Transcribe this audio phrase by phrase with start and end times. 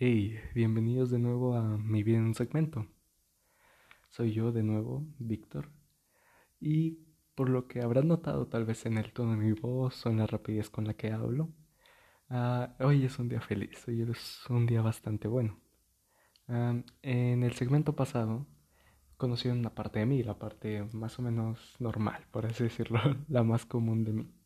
[0.00, 2.86] Hey, bienvenidos de nuevo a Mi Vida en un Segmento.
[4.08, 5.72] Soy yo de nuevo, Víctor,
[6.60, 7.00] y
[7.34, 10.18] por lo que habrán notado tal vez en el tono de mi voz o en
[10.18, 11.52] la rapidez con la que hablo,
[12.30, 15.58] uh, hoy es un día feliz, hoy es un día bastante bueno.
[16.46, 18.46] Uh, en el segmento pasado
[19.16, 23.42] conocí una parte de mí, la parte más o menos normal, por así decirlo, la
[23.42, 24.37] más común de mí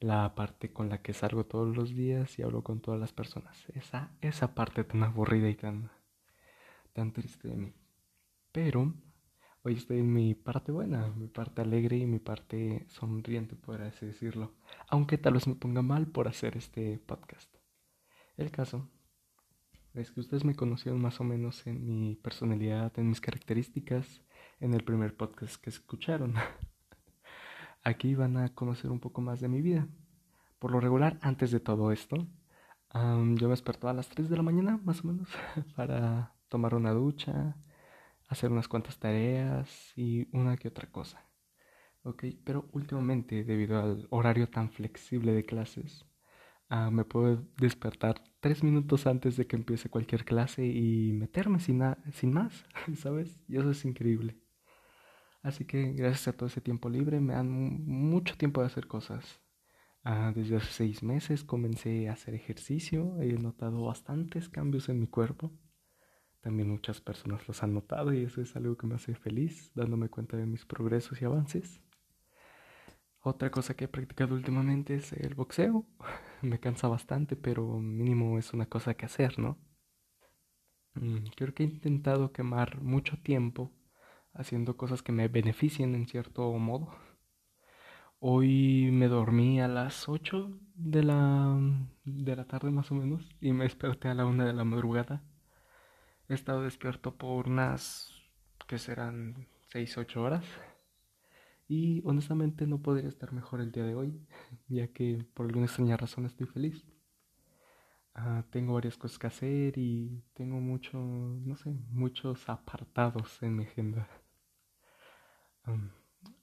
[0.00, 3.64] la parte con la que salgo todos los días y hablo con todas las personas.
[3.74, 5.90] Esa, esa parte tan aburrida y tan,
[6.94, 7.74] tan triste de mí.
[8.50, 8.94] Pero
[9.62, 14.06] hoy estoy en mi parte buena, mi parte alegre y mi parte sonriente, por así
[14.06, 14.54] decirlo.
[14.88, 17.54] Aunque tal vez me ponga mal por hacer este podcast.
[18.38, 18.88] El caso
[19.92, 24.22] es que ustedes me conocieron más o menos en mi personalidad, en mis características,
[24.60, 26.34] en el primer podcast que escucharon.
[27.82, 29.88] Aquí van a conocer un poco más de mi vida.
[30.58, 32.16] Por lo regular, antes de todo esto,
[32.94, 35.28] yo me despertó a las 3 de la mañana, más o menos,
[35.76, 37.56] para tomar una ducha,
[38.28, 41.24] hacer unas cuantas tareas y una que otra cosa.
[42.02, 46.06] Ok, pero últimamente, debido al horario tan flexible de clases,
[46.68, 51.82] ah, me puedo despertar tres minutos antes de que empiece cualquier clase y meterme sin,
[52.12, 53.40] sin más, ¿sabes?
[53.48, 54.38] Y eso es increíble.
[55.42, 59.40] Así que gracias a todo ese tiempo libre me dan mucho tiempo de hacer cosas.
[60.04, 65.06] Ah, desde hace seis meses comencé a hacer ejercicio, he notado bastantes cambios en mi
[65.06, 65.52] cuerpo.
[66.40, 70.08] También muchas personas los han notado y eso es algo que me hace feliz, dándome
[70.08, 71.82] cuenta de mis progresos y avances.
[73.22, 75.86] Otra cosa que he practicado últimamente es el boxeo.
[76.42, 79.58] Me cansa bastante, pero mínimo es una cosa que hacer, ¿no?
[80.94, 83.70] Mm, creo que he intentado quemar mucho tiempo
[84.34, 86.94] haciendo cosas que me beneficien en cierto modo.
[88.18, 91.58] Hoy me dormí a las 8 de la,
[92.04, 95.22] de la tarde más o menos y me desperté a la 1 de la madrugada.
[96.28, 98.12] He estado despierto por unas
[98.66, 100.44] que serán 6-8 horas.
[101.66, 104.26] Y honestamente no podría estar mejor el día de hoy,
[104.68, 106.84] ya que por alguna extraña razón estoy feliz.
[108.14, 113.64] Ah, tengo varias cosas que hacer y tengo mucho, no sé, muchos apartados en mi
[113.64, 114.08] agenda.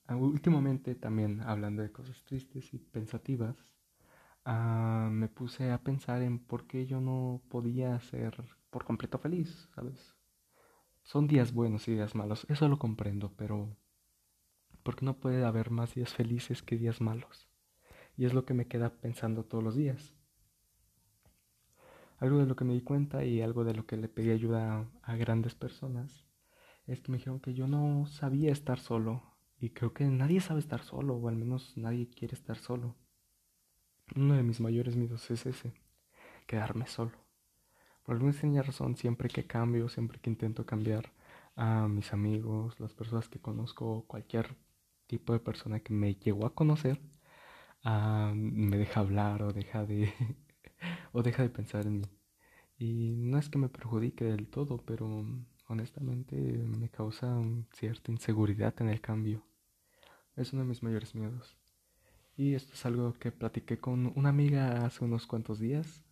[0.08, 3.56] Últimamente también hablando de cosas tristes y pensativas,
[4.44, 9.68] ah, me puse a pensar en por qué yo no podía ser por completo feliz,
[9.74, 10.16] ¿sabes?
[11.02, 13.76] Son días buenos y días malos, eso lo comprendo, pero
[14.82, 17.48] ¿por qué no puede haber más días felices que días malos?
[18.16, 20.14] Y es lo que me queda pensando todos los días.
[22.18, 24.86] Algo de lo que me di cuenta y algo de lo que le pedí ayuda
[25.02, 26.27] a grandes personas
[26.88, 29.22] es que me dijeron que yo no sabía estar solo.
[29.60, 32.96] Y creo que nadie sabe estar solo, o al menos nadie quiere estar solo.
[34.16, 35.74] Uno de mis mayores miedos es ese,
[36.46, 37.12] quedarme solo.
[38.04, 41.12] Por alguna extraña razón, siempre que cambio, siempre que intento cambiar
[41.56, 44.56] a mis amigos, las personas que conozco, cualquier
[45.06, 47.00] tipo de persona que me llegó a conocer,
[47.84, 50.12] ah, me deja hablar o deja de
[51.12, 52.06] o deja de pensar en mí.
[52.78, 55.26] Y no es que me perjudique del todo, pero
[55.68, 57.40] honestamente me causa
[57.72, 59.46] cierta inseguridad en el cambio.
[60.34, 61.56] Es uno de mis mayores miedos.
[62.36, 66.04] Y esto es algo que platiqué con una amiga hace unos cuantos días.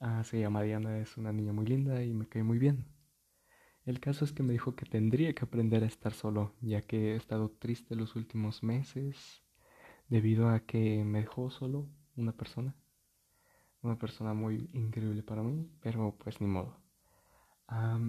[0.00, 2.86] Ah, se llama Diana, es una niña muy linda y me cae muy bien.
[3.84, 7.12] El caso es que me dijo que tendría que aprender a estar solo, ya que
[7.12, 9.42] he estado triste los últimos meses
[10.08, 11.86] debido a que me dejó solo
[12.16, 12.74] una persona.
[13.82, 16.83] Una persona muy increíble para mí, pero pues ni modo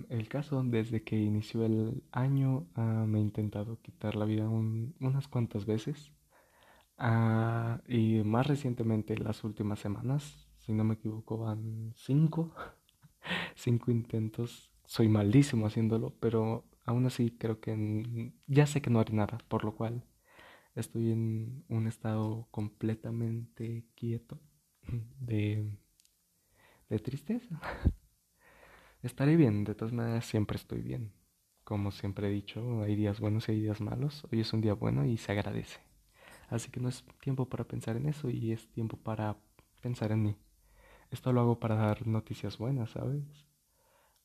[0.09, 5.65] el caso, desde que inició el año, me he intentado quitar la vida unas cuantas
[5.65, 6.11] veces.
[6.97, 12.53] Ah, y más recientemente, las últimas semanas, si no me equivoco, van cinco,
[13.55, 14.71] cinco intentos.
[14.85, 19.63] Soy malísimo haciéndolo, pero aún así creo que ya sé que no haré nada, por
[19.65, 20.03] lo cual
[20.75, 24.39] estoy en un estado completamente quieto
[25.19, 25.77] de,
[26.89, 27.59] de tristeza.
[29.05, 31.13] Estaré bien, de todas maneras siempre estoy bien.
[31.63, 34.25] Como siempre he dicho, hay días buenos y hay días malos.
[34.31, 35.79] Hoy es un día bueno y se agradece.
[36.49, 39.37] Así que no es tiempo para pensar en eso y es tiempo para
[39.79, 40.35] pensar en mí.
[41.11, 43.21] Esto lo hago para dar noticias buenas, ¿sabes?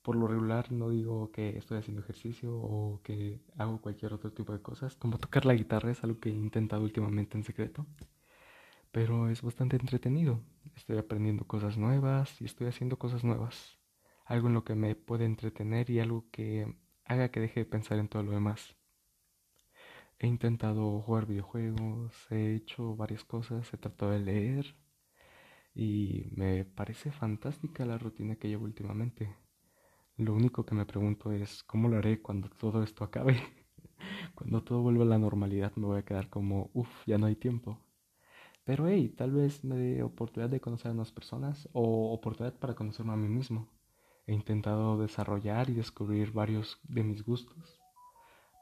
[0.00, 4.54] Por lo regular no digo que estoy haciendo ejercicio o que hago cualquier otro tipo
[4.54, 4.96] de cosas.
[4.96, 7.84] Como tocar la guitarra es algo que he intentado últimamente en secreto.
[8.92, 10.40] Pero es bastante entretenido.
[10.74, 13.79] Estoy aprendiendo cosas nuevas y estoy haciendo cosas nuevas
[14.30, 16.74] algo en lo que me puede entretener y algo que
[17.04, 18.74] haga que deje de pensar en todo lo demás.
[20.20, 24.76] He intentado jugar videojuegos, he hecho varias cosas, he tratado de leer
[25.74, 29.34] Y me parece fantástica la rutina que llevo últimamente.
[30.18, 33.36] Lo único que me pregunto es cómo lo haré cuando todo esto acabe.
[34.36, 37.36] cuando todo vuelva a la normalidad me voy a quedar como, uff, ya no hay
[37.36, 37.78] tiempo.
[38.64, 42.74] Pero hey, tal vez me dé oportunidad de conocer a nuevas personas o oportunidad para
[42.76, 43.68] conocerme a mí mismo.
[44.30, 47.80] He intentado desarrollar y descubrir varios de mis gustos.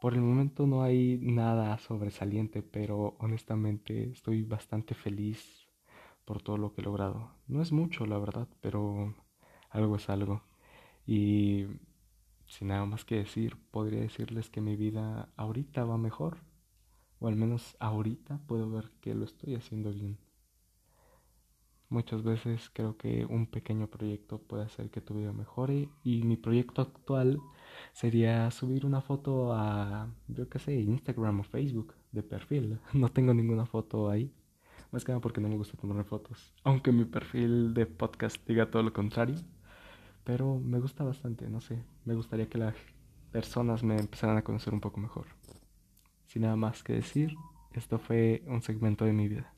[0.00, 5.68] Por el momento no hay nada sobresaliente, pero honestamente estoy bastante feliz
[6.24, 7.32] por todo lo que he logrado.
[7.48, 9.14] No es mucho, la verdad, pero
[9.68, 10.40] algo es algo.
[11.06, 11.66] Y
[12.46, 16.38] sin nada más que decir, podría decirles que mi vida ahorita va mejor.
[17.18, 20.16] O al menos ahorita puedo ver que lo estoy haciendo bien.
[21.90, 26.37] Muchas veces creo que un pequeño proyecto puede hacer que tu vida mejore y mi
[26.37, 27.40] proyecto actual
[27.93, 32.79] sería subir una foto a, yo qué sé, Instagram o Facebook de perfil.
[32.93, 34.31] No tengo ninguna foto ahí,
[34.90, 36.52] más que nada porque no me gusta tomar fotos.
[36.62, 39.37] Aunque mi perfil de podcast diga todo lo contrario,
[40.25, 42.75] pero me gusta bastante, no sé, me gustaría que las
[43.32, 45.26] personas me empezaran a conocer un poco mejor.
[46.26, 47.35] Sin nada más que decir,
[47.73, 49.55] esto fue un segmento de mi vida.